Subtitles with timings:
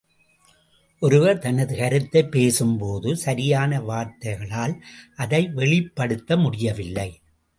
[0.99, 4.83] ஒருவர் தனது கருத்தைப் பேசும்போது சரியான வார்த்தைகளால்
[5.15, 7.21] அதை வெளிப்படுத்த முடியவில்லை.